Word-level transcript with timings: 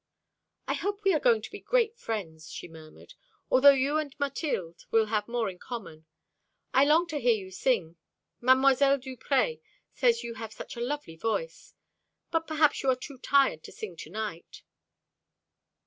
"I 0.67 0.73
hope 0.73 1.03
we 1.03 1.13
are 1.13 1.19
going 1.19 1.43
to 1.43 1.51
be 1.51 1.59
great 1.59 1.95
friends," 1.95 2.49
she 2.49 2.67
murmured, 2.67 3.13
"although 3.51 3.69
you 3.75 3.99
and 3.99 4.15
Mathilde 4.19 4.83
will 4.89 5.05
have 5.05 5.27
more 5.27 5.47
in 5.47 5.59
common. 5.59 6.07
I 6.73 6.85
long 6.85 7.05
to 7.09 7.19
hear 7.19 7.35
you 7.35 7.51
sing. 7.51 7.97
Mdlle. 8.41 8.99
Duprez 8.99 9.59
says 9.93 10.23
you 10.23 10.33
have 10.33 10.53
such 10.53 10.75
a 10.75 10.81
lovely 10.81 11.17
voice. 11.17 11.75
But 12.31 12.47
perhaps 12.47 12.81
you 12.81 12.89
are 12.89 12.95
too 12.95 13.19
tired 13.19 13.61
to 13.65 13.71
sing 13.71 13.95
to 13.97 14.09
night." 14.09 14.63